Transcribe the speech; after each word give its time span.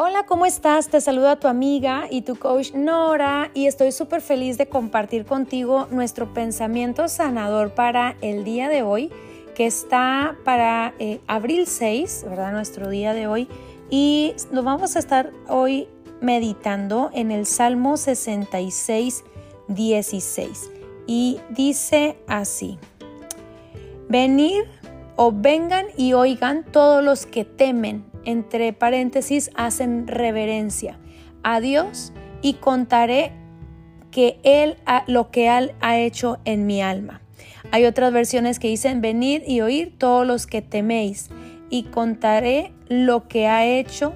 Hola, 0.00 0.26
¿cómo 0.26 0.46
estás? 0.46 0.90
Te 0.90 1.00
saluda 1.00 1.40
tu 1.40 1.48
amiga 1.48 2.06
y 2.08 2.22
tu 2.22 2.36
coach 2.36 2.72
Nora 2.72 3.50
y 3.52 3.66
estoy 3.66 3.90
súper 3.90 4.20
feliz 4.20 4.56
de 4.56 4.68
compartir 4.68 5.24
contigo 5.24 5.88
nuestro 5.90 6.32
pensamiento 6.32 7.08
sanador 7.08 7.74
para 7.74 8.16
el 8.20 8.44
día 8.44 8.68
de 8.68 8.84
hoy, 8.84 9.10
que 9.56 9.66
está 9.66 10.36
para 10.44 10.94
eh, 11.00 11.18
abril 11.26 11.66
6, 11.66 12.26
¿verdad? 12.30 12.52
Nuestro 12.52 12.88
día 12.88 13.12
de 13.12 13.26
hoy. 13.26 13.48
Y 13.90 14.34
nos 14.52 14.64
vamos 14.64 14.94
a 14.94 15.00
estar 15.00 15.32
hoy 15.48 15.88
meditando 16.20 17.10
en 17.12 17.32
el 17.32 17.44
Salmo 17.44 17.96
66, 17.96 19.24
16. 19.66 20.70
Y 21.08 21.40
dice 21.50 22.16
así, 22.28 22.78
venir 24.08 24.64
o 25.16 25.32
vengan 25.32 25.86
y 25.96 26.12
oigan 26.12 26.64
todos 26.70 27.02
los 27.02 27.26
que 27.26 27.44
temen 27.44 28.04
entre 28.28 28.74
paréntesis, 28.74 29.50
hacen 29.54 30.06
reverencia 30.06 30.98
a 31.42 31.60
Dios 31.60 32.12
y 32.42 32.54
contaré 32.54 33.32
que 34.10 34.38
Él 34.42 34.76
lo 35.06 35.30
que 35.30 35.48
Él 35.48 35.72
ha 35.80 35.96
hecho 35.96 36.38
en 36.44 36.66
mi 36.66 36.82
alma. 36.82 37.22
Hay 37.70 37.86
otras 37.86 38.12
versiones 38.12 38.58
que 38.58 38.68
dicen, 38.68 39.00
venid 39.00 39.42
y 39.46 39.62
oír 39.62 39.94
todos 39.96 40.26
los 40.26 40.46
que 40.46 40.60
teméis 40.60 41.30
y 41.70 41.84
contaré 41.84 42.72
lo 42.88 43.28
que 43.28 43.46
ha 43.46 43.64
hecho, 43.64 44.12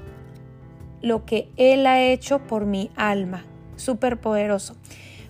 lo 1.00 1.24
que 1.24 1.48
Él 1.56 1.86
ha 1.86 2.02
hecho 2.02 2.40
por 2.40 2.66
mi 2.66 2.90
alma. 2.96 3.46
Súper 3.76 4.20
poderoso. 4.20 4.76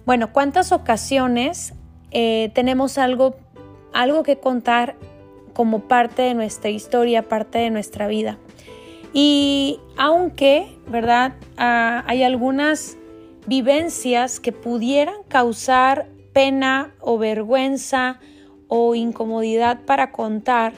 Bueno, 0.04 0.32
¿cuántas 0.32 0.72
ocasiones 0.72 1.74
eh, 2.10 2.50
tenemos 2.52 2.98
algo, 2.98 3.36
algo 3.92 4.24
que 4.24 4.38
contar 4.38 4.96
como 5.52 5.86
parte 5.86 6.22
de 6.22 6.34
nuestra 6.34 6.70
historia, 6.70 7.28
parte 7.28 7.58
de 7.58 7.70
nuestra 7.70 8.08
vida? 8.08 8.38
Y 9.12 9.78
aunque, 9.96 10.78
¿verdad? 10.88 11.34
Ah, 11.56 12.04
hay 12.06 12.22
algunas 12.22 12.96
vivencias 13.46 14.40
que 14.40 14.52
pudieran 14.52 15.22
causar 15.28 16.08
pena 16.32 16.94
o 17.00 17.18
vergüenza 17.18 18.20
o 18.68 18.94
incomodidad 18.94 19.84
para 19.84 20.12
contar, 20.12 20.72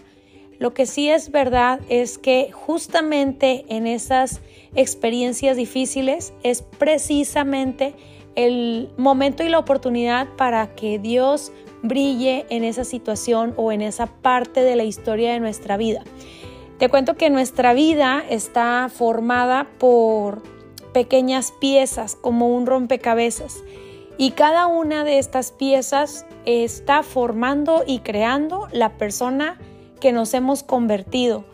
lo 0.59 0.73
que 0.73 0.87
sí 0.87 1.11
es 1.11 1.31
verdad 1.31 1.81
es 1.89 2.19
que 2.19 2.51
justamente 2.53 3.65
en 3.69 3.87
esas 3.87 4.41
experiencias 4.75 5.57
difíciles 5.57 6.33
es 6.43 6.63
precisamente 6.63 7.95
el 8.35 8.89
momento 8.97 9.45
y 9.45 9.49
la 9.49 9.59
oportunidad 9.59 10.29
para 10.37 10.75
que 10.75 10.99
Dios 10.99 11.53
brille 11.83 12.47
en 12.49 12.65
esa 12.65 12.85
situación 12.85 13.55
o 13.57 13.73
en 13.73 13.83
esa 13.83 14.07
parte 14.07 14.63
de 14.63 14.77
la 14.77 14.85
historia 14.85 15.33
de 15.33 15.41
nuestra 15.41 15.77
vida. 15.77 16.03
Te 16.79 16.89
cuento 16.89 17.15
que 17.15 17.31
nuestra 17.31 17.73
vida 17.73 18.25
está 18.29 18.91
formada 18.93 19.69
por 19.79 20.43
pequeñas 20.93 21.53
piezas 21.61 22.17
como 22.17 22.55
un 22.55 22.67
rompecabezas 22.67 23.63
y 24.19 24.33
cada 24.33 24.67
una 24.67 25.05
de 25.05 25.19
estas 25.19 25.53
piezas 25.53 26.27
está 26.45 27.03
formando 27.03 27.85
y 27.87 28.01
creando 28.01 28.69
la 28.73 28.91
persona 28.97 29.59
que 30.01 30.13
nos 30.13 30.35
hemos 30.35 30.63
convertido. 30.63 31.45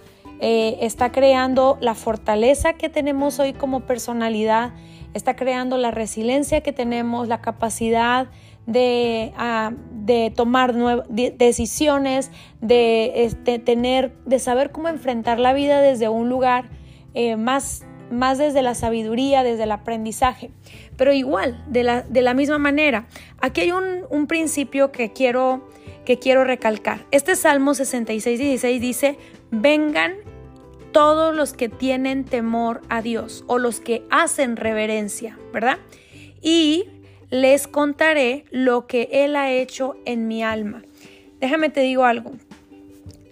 Eh, 0.40 0.78
está 0.80 1.12
creando 1.12 1.76
la 1.80 1.94
fortaleza 1.94 2.72
que 2.72 2.88
tenemos 2.88 3.38
hoy 3.38 3.52
como 3.52 3.80
personalidad, 3.80 4.72
está 5.12 5.36
creando 5.36 5.76
la 5.76 5.90
resiliencia 5.90 6.62
que 6.62 6.72
tenemos, 6.72 7.28
la 7.28 7.42
capacidad 7.42 8.28
de, 8.66 9.32
ah, 9.36 9.72
de 10.04 10.32
tomar 10.34 10.74
decisiones, 11.08 12.30
de 12.60 13.24
este, 13.24 13.58
tener, 13.58 14.12
de 14.24 14.38
saber 14.38 14.70
cómo 14.70 14.88
enfrentar 14.88 15.38
la 15.38 15.52
vida 15.52 15.80
desde 15.80 16.08
un 16.08 16.28
lugar 16.28 16.70
eh, 17.14 17.36
más, 17.36 17.84
más 18.10 18.38
desde 18.38 18.62
la 18.62 18.74
sabiduría, 18.74 19.42
desde 19.42 19.64
el 19.64 19.72
aprendizaje. 19.72 20.50
Pero 20.96 21.12
igual, 21.12 21.62
de 21.66 21.84
la, 21.84 22.02
de 22.02 22.22
la 22.22 22.34
misma 22.34 22.58
manera, 22.58 23.06
aquí 23.40 23.62
hay 23.62 23.72
un, 23.72 24.04
un 24.10 24.26
principio 24.26 24.92
que 24.92 25.12
quiero, 25.12 25.68
que 26.04 26.18
quiero 26.18 26.44
recalcar. 26.44 27.06
Este 27.10 27.36
Salmo 27.36 27.74
66, 27.74 28.38
16 28.38 28.80
dice, 28.80 29.18
vengan 29.50 30.14
todos 30.92 31.34
los 31.34 31.52
que 31.52 31.68
tienen 31.68 32.24
temor 32.24 32.80
a 32.88 33.02
Dios 33.02 33.44
o 33.46 33.58
los 33.58 33.80
que 33.80 34.04
hacen 34.10 34.56
reverencia, 34.56 35.38
¿verdad? 35.52 35.78
Y 36.42 36.86
les 37.30 37.66
contaré 37.68 38.44
lo 38.50 38.86
que 38.86 39.08
Él 39.12 39.36
ha 39.36 39.50
hecho 39.50 39.96
en 40.04 40.28
mi 40.28 40.42
alma. 40.42 40.82
Déjame 41.40 41.70
te 41.70 41.80
digo 41.80 42.04
algo. 42.04 42.32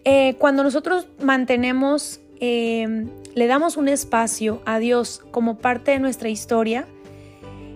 Eh, 0.04 0.36
cuando 0.38 0.62
nosotros 0.62 1.06
mantenemos, 1.20 2.20
em, 2.41 3.08
le 3.34 3.47
damos 3.47 3.76
un 3.76 3.88
espacio 3.88 4.62
a 4.64 4.78
Dios 4.78 5.22
como 5.31 5.58
parte 5.58 5.91
de 5.91 5.98
nuestra 5.98 6.28
historia, 6.28 6.87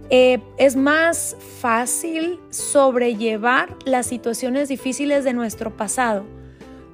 eh, 0.09 0.41
es 0.59 0.77
más 0.77 1.37
fácil 1.61 2.39
sobrellevar 2.51 3.77
las 3.85 4.07
situaciones 4.07 4.69
difíciles 4.69 5.25
de 5.25 5.33
nuestro 5.33 5.77
pasado. 5.77 6.25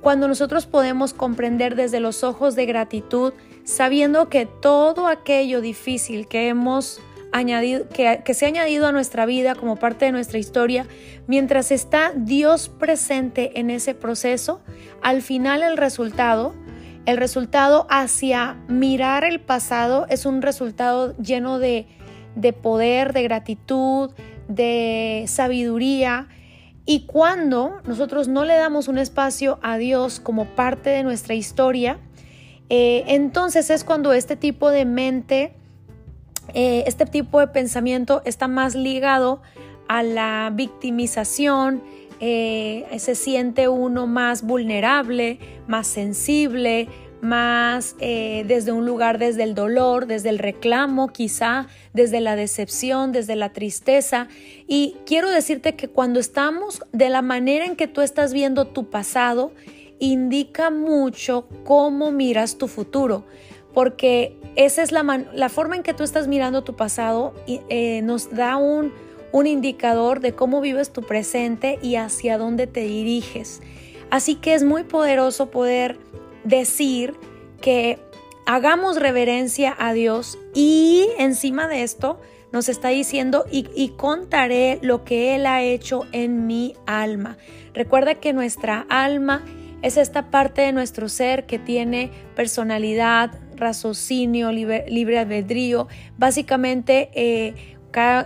Cuando 0.01 0.29
nosotros 0.29 0.67
podemos 0.67 1.13
comprender 1.15 1.75
desde 1.75 2.01
los 2.01 2.23
ojos 2.23 2.55
de 2.55 2.67
gratitud, 2.67 3.33
sabiendo 3.65 4.29
que 4.29 4.47
todo 4.47 5.09
aquello 5.09 5.61
difícil 5.61 6.29
que 6.29 6.49
hemos 6.49 7.01
añadido, 7.33 7.89
que, 7.89 8.35
se 8.35 8.45
ha 8.45 8.49
añadido 8.49 8.87
a 8.87 8.93
nuestra 8.93 9.27
vida 9.27 9.55
como 9.55 9.77
parte 9.77 10.05
de 10.05 10.13
nuestra 10.13 10.39
historia, 10.39 10.87
mientras 11.27 11.71
está 11.71 12.13
Dios 12.15 12.69
presente 12.69 13.59
en 13.61 13.71
ese 13.71 13.95
proceso, 13.95 14.61
al 15.03 15.23
final 15.23 15.63
el 15.63 15.77
resultado, 15.77 16.55
el 17.07 17.17
resultado 17.17 17.87
hacia 17.91 18.55
mirar 18.69 19.25
el 19.25 19.41
pasado 19.41 20.07
es 20.09 20.27
un 20.27 20.43
resultado 20.43 21.17
lleno 21.17 21.59
de, 21.59 21.87
de 22.35 22.53
poder, 22.53 23.13
de 23.13 23.23
gratitud, 23.23 24.11
de 24.49 25.25
sabiduría. 25.27 26.29
Y 26.85 27.07
cuando 27.07 27.81
nosotros 27.85 28.29
no 28.29 28.45
le 28.45 28.55
damos 28.55 28.89
un 28.89 28.99
espacio 28.99 29.59
a 29.63 29.77
Dios 29.77 30.21
como 30.21 30.47
parte 30.47 30.91
de 30.91 31.03
nuestra 31.03 31.35
historia, 31.35 31.99
eh, 32.71 33.05
entonces 33.09 33.71
es 33.71 33.85
cuando 33.85 34.13
este 34.13 34.37
tipo 34.37 34.71
de 34.71 34.85
mente 34.85 35.55
eh, 36.55 36.85
este 36.87 37.07
tipo 37.07 37.41
de 37.41 37.49
pensamiento 37.49 38.23
está 38.25 38.49
más 38.49 38.75
ligado 38.75 39.41
a 39.89 40.03
la 40.03 40.51
victimización, 40.55 41.83
eh, 42.21 42.87
se 42.99 43.15
siente 43.15 43.69
uno 43.69 44.07
más 44.07 44.43
vulnerable, 44.43 45.39
más 45.67 45.87
sensible, 45.87 46.89
más 47.21 47.97
eh, 48.01 48.45
desde 48.47 48.73
un 48.73 48.87
lugar 48.87 49.19
desde 49.19 49.43
el 49.43 49.55
dolor, 49.55 50.07
desde 50.07 50.29
el 50.29 50.39
reclamo 50.39 51.09
quizá, 51.09 51.67
desde 51.93 52.21
la 52.21 52.37
decepción, 52.37 53.13
desde 53.13 53.37
la 53.37 53.53
tristeza. 53.53 54.29
Y 54.67 54.97
quiero 55.07 55.31
decirte 55.31 55.75
que 55.75 55.89
cuando 55.89 56.21
estamos 56.21 56.83
de 56.93 57.09
la 57.09 57.23
manera 57.23 57.65
en 57.65 57.77
que 57.77 57.89
tú 57.89 58.03
estás 58.03 58.33
viendo 58.33 58.67
tu 58.67 58.91
pasado, 58.91 59.53
indica 59.99 60.71
mucho 60.71 61.49
cómo 61.65 62.13
miras 62.13 62.57
tu 62.57 62.69
futuro 62.69 63.25
porque 63.79 64.37
esa 64.57 64.83
es 64.83 64.91
la, 64.91 65.49
forma 65.49 65.77
en 65.77 65.85
que 65.85 65.95
tú 65.95 66.03
estás 66.03 66.27
mirando 66.27 66.65
tu 66.65 66.75
pasado 66.75 67.33
y 67.47 67.61
eh, 67.69 68.03
nos 68.03 68.35
da 68.35 68.57
un, 68.57 68.93
un 69.31 69.47
indicador 69.47 70.19
de 70.19 70.33
cómo 70.33 70.61
vives 70.61 70.93
tu 70.93 71.03
presente 71.03 71.79
y 71.81 71.95
hacia 71.95 72.39
dónde 72.39 72.67
te 72.67 72.81
diriges. 72.81 73.61
Así 74.11 74.35
que 74.35 74.55
es 74.55 74.65
muy 74.65 74.83
poderoso 74.83 75.53
poder 75.53 75.97
decir 76.43 77.15
que 77.61 78.01
hagamos 78.47 78.97
reverencia 78.97 79.77
a 79.79 79.93
Dios 79.93 80.41
y 80.55 81.07
encima 81.17 81.69
de 81.69 81.85
esto 81.85 82.19
nos 82.51 82.69
está 82.69 82.89
diciendo 82.89 83.45
y, 83.49 83.69
y, 83.77 83.91
contaré 83.91 84.81
lo 84.83 85.05
que 85.05 85.37
Él 85.37 85.47
ha 85.47 85.63
hecho 85.63 86.05
en 86.11 86.49
mi 86.49 86.75
alma. 86.85 87.39
Recuerda 87.75 88.17
que 88.17 88.33
nuestra 88.33 88.87
alma 88.89 89.45
es 89.83 89.97
esta 89.97 90.31
parte 90.31 90.63
de 90.63 90.73
nuestro 90.73 91.09
ser 91.09 91.47
que 91.47 91.59
tiene 91.59 92.11
personalidad, 92.35 93.33
raciocinio, 93.57 94.51
libre, 94.53 95.19
albedrío. 95.19 95.89
Básicamente, 96.17 97.11
eh, 97.15 97.55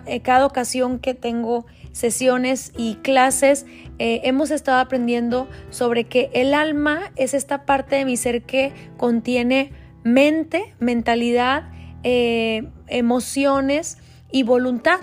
eh, 0.06 0.20
cada, 0.20 0.46
ocasión 0.46 0.98
que 0.98 1.14
tengo 1.14 1.66
sesiones 1.92 2.72
y 2.76 2.96
clases, 2.96 3.66
eh, 3.98 4.22
hemos 4.24 4.50
estado 4.50 4.78
aprendiendo 4.78 5.48
sobre 5.70 6.04
que 6.04 6.30
el 6.32 6.54
alma 6.54 7.12
es 7.16 7.34
esta 7.34 7.66
parte 7.66 7.96
de 7.96 8.04
mi 8.04 8.16
ser 8.16 8.42
que 8.42 8.72
contiene 8.96 9.72
mente, 10.04 10.74
mentalidad, 10.78 11.70
emociones 12.88 13.98
y 14.32 14.42
voluntad. 14.42 14.98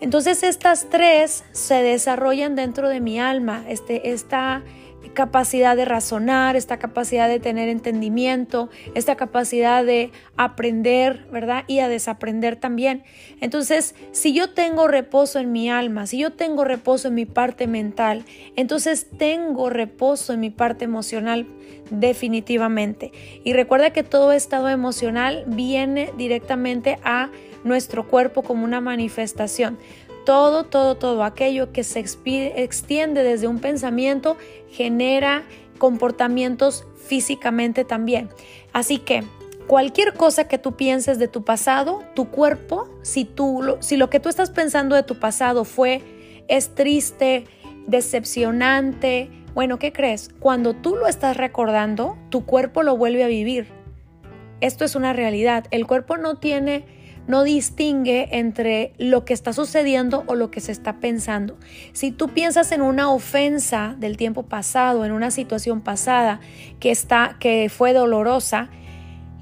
Entonces 0.00 0.42
estas 0.42 0.88
tres 0.90 1.44
se 1.52 1.82
desarrollan 1.82 2.56
dentro 2.56 2.88
de 2.88 3.00
mi 3.00 3.20
alma, 3.20 3.64
este, 3.68 4.10
esta 4.10 4.62
capacidad 5.14 5.76
de 5.76 5.84
razonar, 5.84 6.56
esta 6.56 6.78
capacidad 6.78 7.28
de 7.28 7.40
tener 7.40 7.68
entendimiento, 7.68 8.68
esta 8.94 9.16
capacidad 9.16 9.84
de 9.84 10.12
aprender, 10.36 11.26
¿verdad? 11.32 11.64
Y 11.66 11.80
a 11.80 11.88
desaprender 11.88 12.56
también. 12.56 13.02
Entonces, 13.40 13.94
si 14.12 14.32
yo 14.32 14.50
tengo 14.50 14.86
reposo 14.88 15.38
en 15.38 15.52
mi 15.52 15.70
alma, 15.70 16.06
si 16.06 16.18
yo 16.18 16.32
tengo 16.32 16.64
reposo 16.64 17.08
en 17.08 17.14
mi 17.14 17.26
parte 17.26 17.66
mental, 17.66 18.24
entonces 18.56 19.08
tengo 19.16 19.70
reposo 19.70 20.32
en 20.32 20.40
mi 20.40 20.50
parte 20.50 20.84
emocional 20.84 21.46
definitivamente. 21.90 23.12
Y 23.44 23.52
recuerda 23.52 23.90
que 23.90 24.02
todo 24.02 24.32
estado 24.32 24.68
emocional 24.68 25.44
viene 25.46 26.12
directamente 26.16 26.98
a 27.02 27.30
nuestro 27.64 28.06
cuerpo 28.06 28.42
como 28.42 28.64
una 28.64 28.80
manifestación 28.80 29.78
todo, 30.28 30.64
todo, 30.64 30.98
todo 30.98 31.24
aquello 31.24 31.72
que 31.72 31.82
se 31.84 32.00
extiende 32.00 33.22
desde 33.22 33.48
un 33.48 33.60
pensamiento 33.60 34.36
genera 34.70 35.44
comportamientos 35.78 36.84
físicamente 37.02 37.82
también. 37.82 38.28
Así 38.74 38.98
que 38.98 39.24
cualquier 39.66 40.12
cosa 40.12 40.46
que 40.46 40.58
tú 40.58 40.76
pienses 40.76 41.18
de 41.18 41.28
tu 41.28 41.44
pasado, 41.44 42.02
tu 42.14 42.28
cuerpo, 42.28 42.90
si, 43.00 43.24
tú, 43.24 43.78
si 43.80 43.96
lo 43.96 44.10
que 44.10 44.20
tú 44.20 44.28
estás 44.28 44.50
pensando 44.50 44.96
de 44.96 45.02
tu 45.02 45.18
pasado 45.18 45.64
fue, 45.64 46.02
es 46.46 46.74
triste, 46.74 47.46
decepcionante, 47.86 49.30
bueno, 49.54 49.78
¿qué 49.78 49.94
crees? 49.94 50.28
Cuando 50.40 50.74
tú 50.74 50.94
lo 50.94 51.06
estás 51.06 51.38
recordando, 51.38 52.18
tu 52.28 52.44
cuerpo 52.44 52.82
lo 52.82 52.98
vuelve 52.98 53.24
a 53.24 53.28
vivir. 53.28 53.68
Esto 54.60 54.84
es 54.84 54.94
una 54.94 55.14
realidad. 55.14 55.64
El 55.70 55.86
cuerpo 55.86 56.18
no 56.18 56.36
tiene 56.36 56.97
no 57.28 57.44
distingue 57.44 58.28
entre 58.32 58.92
lo 58.98 59.24
que 59.24 59.34
está 59.34 59.52
sucediendo 59.52 60.24
o 60.26 60.34
lo 60.34 60.50
que 60.50 60.60
se 60.60 60.72
está 60.72 60.98
pensando. 60.98 61.56
Si 61.92 62.10
tú 62.10 62.28
piensas 62.30 62.72
en 62.72 62.82
una 62.82 63.12
ofensa 63.12 63.94
del 63.98 64.16
tiempo 64.16 64.44
pasado, 64.44 65.04
en 65.04 65.12
una 65.12 65.30
situación 65.30 65.80
pasada 65.82 66.40
que 66.80 66.90
está 66.90 67.36
que 67.38 67.68
fue 67.68 67.92
dolorosa, 67.92 68.70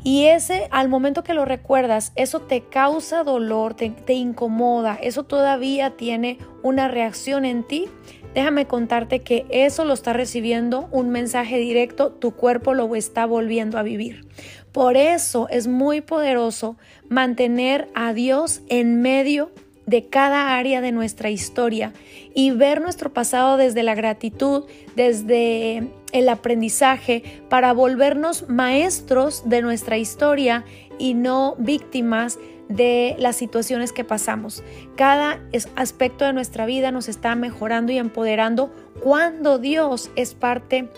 y 0.07 0.27
ese, 0.27 0.69
al 0.71 0.89
momento 0.89 1.25
que 1.25 1.35
lo 1.35 1.45
recuerdas, 1.45 2.13
eso 2.15 2.39
te 2.39 2.61
causa 2.61 3.25
dolor, 3.25 3.75
te, 3.75 3.91
te, 3.91 4.13
incomoda, 4.13 4.95
eso 5.03 5.25
todavía 5.25 5.97
tiene 5.97 6.39
una 6.63 6.87
reacción 6.87 7.45
en 7.45 7.65
ti. 7.65 7.87
Déjame 8.33 8.69
contarte 8.69 9.23
que 9.23 9.47
eso 9.51 9.85
lo 9.85 9.95
está 9.95 10.13
recibiendo 10.13 10.89
un 10.93 11.11
mensaje 11.11 11.59
directo, 11.59 12.13
tu 12.13 12.37
cuerpo 12.37 12.73
lo 12.73 12.95
está 12.95 13.27
volviendo 13.27 13.79
a 13.79 13.83
vivir. 13.83 14.29
Por 14.71 14.97
eso 14.97 15.49
es 15.51 15.67
muy 15.67 16.03
poderoso 16.03 16.77
mantener 17.09 17.89
a 17.97 18.13
Dios 18.13 18.63
en 18.69 19.03
medio 19.03 19.51
de 19.87 20.07
cada 20.07 20.57
área 20.57 20.81
de 20.83 20.93
nuestra 20.93 21.31
historia 21.31 21.93
y 22.33 22.53
ver 22.53 22.81
nuestro 22.81 23.13
pasado 23.13 23.57
desde 23.57 23.83
la 23.83 23.97
gratitud, 23.97 24.67
desde 24.95 25.89
el 26.13 26.29
aprendizaje, 26.29 27.43
para 27.49 27.73
volvernos 27.73 28.49
maestros 28.49 29.49
de 29.49 29.63
nuestra 29.63 29.99
historia 29.99 30.65
y 30.99 31.15
no 31.15 31.55
víctimas 31.59 32.39
de 32.69 33.15
las 33.19 33.37
situaciones 33.37 33.93
que 33.93 34.05
pasamos. 34.05 34.65
Cada 34.97 35.41
aspecto 35.77 36.25
de 36.25 36.33
nuestra 36.33 36.67
vida 36.67 36.91
nos 36.91 37.09
está 37.09 37.35
mejorando 37.35 37.93
y 37.93 37.99
empoderando 37.99 38.73
cuando 39.03 39.59
Dios 39.59 40.11
es 40.17 40.35
parte 40.35 40.89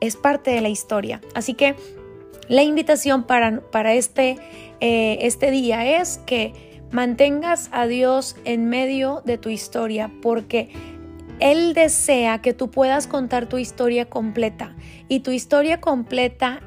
es 0.00 0.16
parte 0.16 0.50
de 0.50 0.60
la 0.60 0.68
historia. 0.68 1.20
Así 1.34 1.54
que 1.54 1.74
la 2.48 2.62
invitación 2.62 3.24
para, 3.24 3.60
para 3.60 3.94
este, 3.94 4.38
eh, 4.80 5.18
este 5.22 5.50
día 5.50 6.00
es 6.00 6.18
que 6.18 6.52
mantengas 6.90 7.68
a 7.72 7.86
Dios 7.86 8.36
en 8.44 8.68
medio 8.68 9.22
de 9.24 9.38
tu 9.38 9.50
historia 9.50 10.10
porque 10.22 10.70
Él 11.40 11.74
desea 11.74 12.40
que 12.40 12.52
tú 12.52 12.70
puedas 12.70 13.06
contar 13.06 13.48
tu 13.48 13.58
historia 13.58 14.06
completa 14.06 14.74
y 15.08 15.20
tu 15.20 15.30
historia 15.30 15.80
completa 15.80 16.60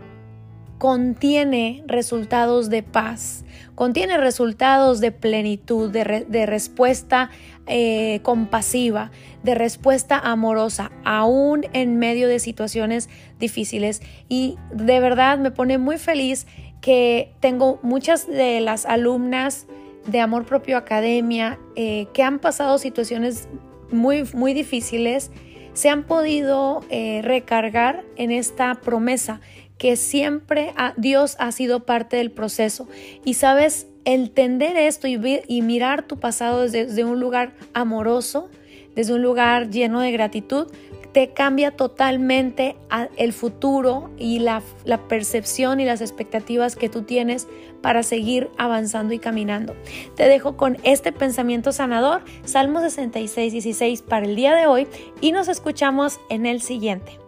contiene 0.81 1.83
resultados 1.85 2.71
de 2.71 2.81
paz, 2.81 3.45
contiene 3.75 4.17
resultados 4.17 4.99
de 4.99 5.11
plenitud, 5.11 5.91
de, 5.91 6.45
respuesta 6.47 7.29
eh, 7.67 8.19
compasiva, 8.23 9.11
de 9.43 9.53
respuesta 9.53 10.17
amorosa, 10.17 10.91
aún 11.03 11.67
en 11.73 11.99
medio 11.99 12.27
de 12.27 12.39
situaciones 12.39 13.09
difíciles. 13.39 14.01
Y 14.27 14.57
de 14.73 14.99
verdad 14.99 15.37
me 15.37 15.51
pone 15.51 15.77
muy 15.77 15.99
feliz 15.99 16.47
que 16.81 17.31
tengo 17.41 17.79
muchas 17.83 18.25
de 18.25 18.59
las 18.59 18.87
alumnas 18.87 19.67
de 20.07 20.19
Amor 20.19 20.45
Propio 20.45 20.77
Academia 20.77 21.59
eh, 21.75 22.07
que 22.11 22.23
han 22.23 22.39
pasado 22.39 22.79
situaciones 22.79 23.47
muy, 23.91 24.23
muy 24.33 24.53
difíciles, 24.53 25.31
se 25.73 25.89
han 25.89 26.03
podido 26.03 26.83
eh, 26.89 27.21
recargar 27.23 28.03
en 28.17 28.31
esta 28.31 28.75
promesa 28.75 29.41
que 29.77 29.95
siempre 29.95 30.73
Dios 30.97 31.35
ha 31.39 31.51
sido 31.51 31.85
parte 31.85 32.17
del 32.17 32.29
proceso. 32.29 32.87
Y 33.25 33.33
sabes, 33.33 33.87
entender 34.05 34.77
esto 34.77 35.07
y, 35.07 35.41
y 35.47 35.61
mirar 35.61 36.03
tu 36.03 36.19
pasado 36.19 36.67
desde, 36.67 37.03
un 37.03 37.19
lugar 37.19 37.53
amoroso, 37.73 38.49
desde 38.95 39.13
un 39.13 39.21
lugar 39.21 39.69
lleno 39.69 39.99
de 40.01 40.11
gratitud, 40.11 40.67
te 41.13 41.33
cambia 41.33 41.71
totalmente 41.71 42.75
el 43.17 43.33
futuro 43.33 44.09
y 44.17 44.39
la, 44.39 44.61
percepción 45.07 45.79
y 45.79 45.85
las 45.85 46.01
expectativas 46.01 46.75
que 46.75 46.89
tú 46.89 47.03
tienes 47.03 47.47
para 47.81 48.03
seguir 48.03 48.49
avanzando 48.57 49.13
y 49.13 49.19
caminando. 49.19 49.75
Te 50.15 50.27
dejo 50.27 50.55
con 50.55 50.77
este 50.83 51.11
pensamiento 51.11 51.71
sanador, 51.71 52.23
Salmo 52.43 52.79
66, 52.79 53.51
16 53.51 54.01
para 54.01 54.25
el 54.25 54.35
día 54.35 54.55
de 54.55 54.67
hoy 54.67 54.87
y 55.19 55.31
nos 55.31 55.47
escuchamos 55.47 56.19
en 56.29 56.45
el 56.45 56.61
siguiente. 56.61 57.20